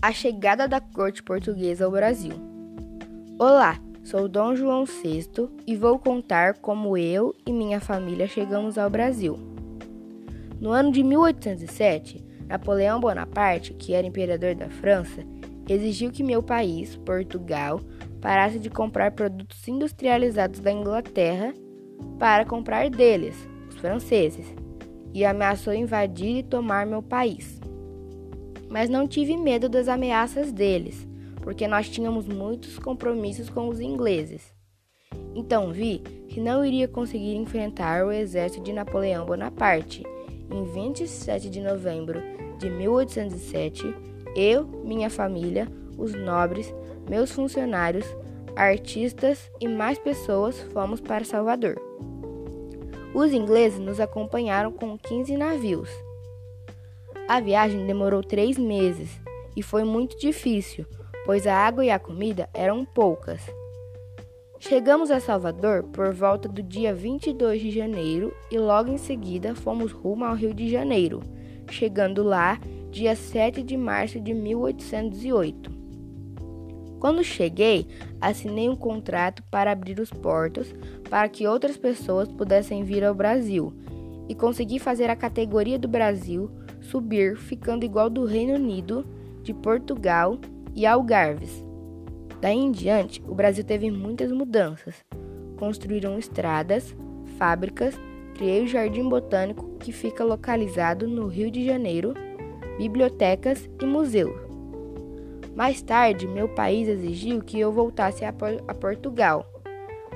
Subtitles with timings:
[0.00, 2.32] A chegada da corte portuguesa ao Brasil.
[3.36, 5.28] Olá, sou Dom João VI
[5.66, 9.36] e vou contar como eu e minha família chegamos ao Brasil.
[10.60, 15.24] No ano de 1807, Napoleão Bonaparte, que era imperador da França,
[15.68, 17.80] exigiu que meu país, Portugal,
[18.20, 21.52] parasse de comprar produtos industrializados da Inglaterra
[22.20, 23.36] para comprar deles,
[23.68, 24.46] os franceses,
[25.12, 27.58] e ameaçou invadir e tomar meu país
[28.68, 31.06] mas não tive medo das ameaças deles,
[31.42, 34.52] porque nós tínhamos muitos compromissos com os ingleses.
[35.34, 40.02] Então vi que não iria conseguir enfrentar o exército de Napoleão Bonaparte.
[40.50, 42.20] Em 27 de novembro
[42.58, 43.94] de 1807,
[44.34, 46.74] eu, minha família, os nobres,
[47.08, 48.06] meus funcionários,
[48.56, 51.80] artistas e mais pessoas fomos para Salvador.
[53.14, 55.88] Os ingleses nos acompanharam com 15 navios.
[57.28, 59.20] A viagem demorou três meses
[59.54, 60.86] e foi muito difícil,
[61.26, 63.42] pois a água e a comida eram poucas.
[64.58, 69.92] Chegamos a Salvador por volta do dia 22 de janeiro e logo em seguida fomos
[69.92, 71.20] rumo ao Rio de Janeiro,
[71.70, 72.58] chegando lá
[72.90, 75.70] dia 7 de março de 1808.
[76.98, 77.86] Quando cheguei,
[78.18, 80.74] assinei um contrato para abrir os portos
[81.10, 83.70] para que outras pessoas pudessem vir ao Brasil
[84.30, 86.50] e consegui fazer a categoria do Brasil
[86.88, 89.06] subir, ficando igual do Reino Unido,
[89.42, 90.38] de Portugal
[90.74, 91.64] e Algarves.
[92.40, 95.04] Daí em diante, o Brasil teve muitas mudanças.
[95.56, 96.94] Construíram estradas,
[97.36, 97.94] fábricas,
[98.34, 102.14] criei o Jardim Botânico, que fica localizado no Rio de Janeiro,
[102.78, 104.48] bibliotecas e museu.
[105.56, 109.44] Mais tarde, meu país exigiu que eu voltasse a, Portugal,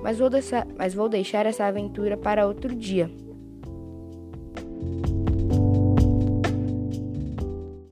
[0.00, 3.10] mas vou, deixar, mas vou deixar essa aventura para outro dia.